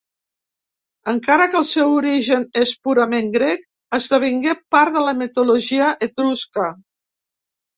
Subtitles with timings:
[1.11, 3.67] Encara que el seu origen és purament grec,
[3.99, 6.67] esdevingué part de la mitologia etrusca.